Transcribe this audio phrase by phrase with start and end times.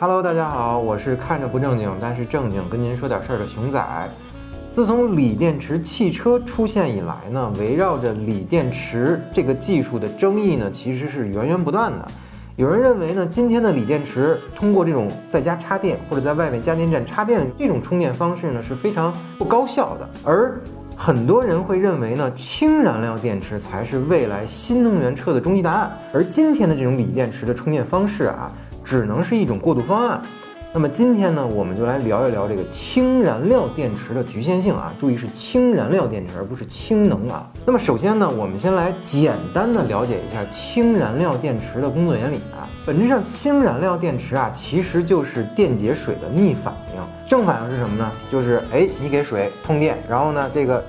[0.00, 3.84] Hello，大家好，我是看着不正经，但是正经跟您说点事儿的熊仔。
[4.70, 12.08] 自从锂电池汽车出现以来呢，围绕着锂电池这个技术的争议呢，其实是源源不断的。
[12.54, 20.08] 有人认为呢，今天的锂电池通过这种在家插电或者在外面加电站插电这种充电方式呢，是非常不高效的。
[20.22, 20.60] 而
[20.96, 25.90] 很多人会认为呢，氢燃料电池才是未来新能源车的终极答案。
[26.12, 28.48] 而今天的这种锂电池的充电方式啊。
[28.88, 30.18] 只能是一种过渡方案。
[30.72, 34.90] 那么今天呢，我们就来聊一聊这个氢燃料电池的局限性啊。
[34.98, 37.46] 注意是氢燃料电池，而不是氢能啊。
[37.66, 42.64] 那么首先呢，我们先来简单的了解一下氢燃料电池的工作原理啊。
[42.86, 47.28] 本质上，氢燃料电池啊，其实就是电解水的逆反应。
[47.28, 48.10] 正反应是什么呢？
[48.30, 50.82] 就是哎，你给水通电，然后呢，这个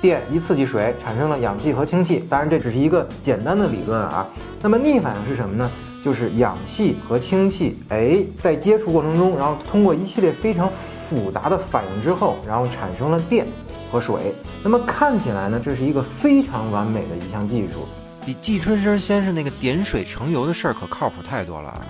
[0.00, 2.24] 电一刺激水，产生了氧气和氢气。
[2.28, 4.26] 当然，这只是一个简单的理论啊。
[4.60, 5.70] 那么逆反应是什么呢？
[6.04, 13.46] 就是氧气和氢气，哎，在接触过程中，然后通过一系列非常复杂的反应之后，然后产生了电
[13.90, 14.34] 和水。
[14.62, 17.88] 那么看起来呢，这是一个非常完美的一项技术，
[18.26, 21.82] 比季春生先生那个点水成油的事儿可靠谱太多了。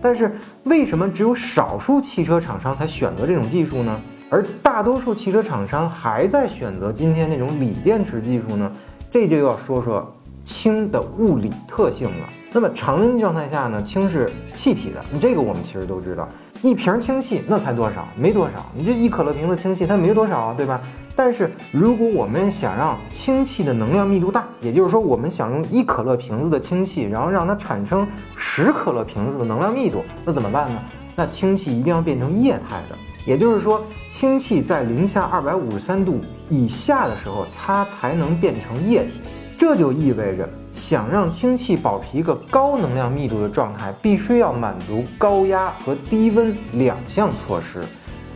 [0.00, 4.00] 但是为什么只有少数汽车厂商才选择这种技术呢？
[4.30, 8.72] 而大多数汽车厂商还在选择今天那种锂电池技术呢？
[9.10, 10.10] 这就要说说
[10.42, 12.28] 氢的物理特性了。
[12.52, 16.28] 那么常温状态下呢，氢是气体的，你这个我们其实都知道，
[16.62, 20.80] 一瓶氢气那才多少，没多少，你这一可乐瓶子氢气它没多少啊，对吧？
[21.14, 30.82] 但是如果我们想让氢气的能量密度大，也就是说我们想用一可乐瓶子的氢气，然后让它产生十可乐瓶子的能量密度，那怎么办呢？
[31.14, 39.20] 那氢气一定要变成液态的，也就是说氢气在零下二百五十三度以下的时候，它才能变成液体，
[39.60, 40.48] 这就意味着。
[40.72, 47.84] 想让氢气保持一个高能量密度的状态，必须要满足高压和低温两项措施。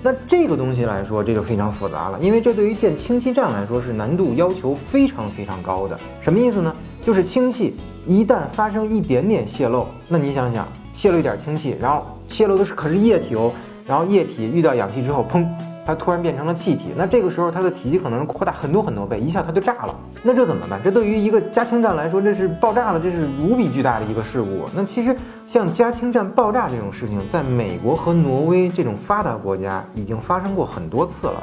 [0.02, 5.98] 那这个东西来说，这就非常复杂了，因为这对于建氢气站来说是难度要求非常非常高的。
[6.20, 6.76] 什么意思呢？
[7.02, 13.50] 就是氢气一旦发生一点点泄漏，那你想想，泄露一点氢气，然后泄露的是可是液体哦，
[13.86, 15.46] 然后液体遇到氧气之后，砰。
[15.86, 19.94] 它突然变成了气体，那这个时候它的体积可能扩大很多很多倍，一下它就炸了。
[20.22, 20.80] 那这怎么办？
[20.82, 24.64] 这对于一个加氢站来说，这是爆炸了，这是无比巨大的一个事故。
[24.74, 25.14] 那其实
[25.46, 31.42] 像加氢站爆炸这种事情，在美国和挪威这种发达国家已经发生过很多次了。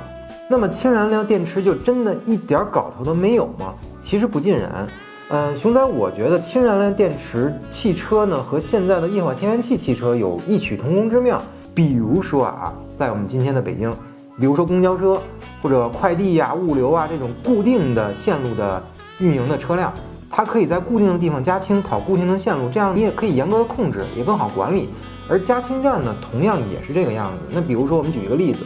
[0.50, 3.74] 那么氢燃料电池就真的一点搞头都没有吗？
[4.02, 4.88] 其实不尽然。
[5.30, 11.42] 嗯，熊仔，我觉得氢燃料电池汽车呢和现在的液化天然气汽车有异曲同工之妙。
[11.74, 13.94] 比如说啊，在我们今天的北京。
[14.42, 15.22] 比如说公交车
[15.62, 18.84] 或者快递呀、物流啊这种固定的线路的
[19.20, 19.94] 运营的车辆，
[20.32, 24.90] 它可以在固定的地方加氢，跑固定的线路，这样你也可以严格的控制，也更好管理。
[25.30, 27.46] 而加氢站呢，同样也是这个样子。
[27.52, 28.62] 那比如说我们举一个例子，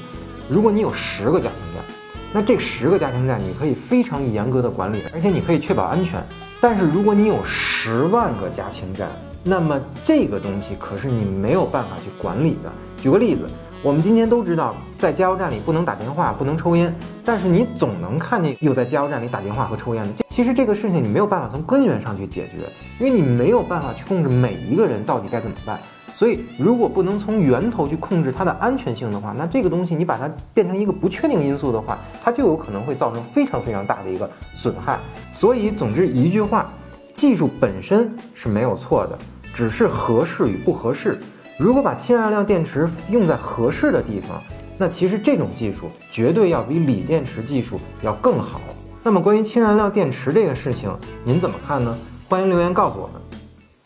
[0.47, 1.83] 如果你有十个加氢站，
[2.31, 6.25] 那这十个加氢站你可以非常严格的管理，而且你可以确保安全。
[6.61, 9.09] 但是如果你有十万个加氢站，
[9.43, 12.71] 那么这个东西可是你没有办法去管理的。
[13.01, 13.41] 举个例子。
[13.83, 16.93] 我们今天都知道，在加油站里不能打电话，不能抽烟，
[17.23, 20.23] 但是你总能看见有在加油站里打电话和抽烟的。
[20.29, 22.67] 其实这个事情你没有办法从根源上去解决，
[22.99, 25.79] 因为你没有办法去控制每一个人到底该怎么办。
[26.17, 34.97] 所以，如果不能从源头去控制它的安全性的话，那这个东西你把它变成一个不确定因素的话，它就有可能会造成非常非常大的一个损害。
[35.33, 36.73] 所以，总之一句话，
[37.13, 39.19] 技术本身是没有错的，
[39.53, 41.19] 只是合适与不合适。
[41.57, 44.43] 如果把氢燃料电池用在合适的地方，
[44.77, 48.59] 那其实这种技术绝对要比锂电池技术要更好。
[49.01, 50.93] 那么关于氢燃料电池这个事情，
[51.23, 51.97] 您怎么看呢？
[52.27, 53.21] 欢迎留言告诉我们。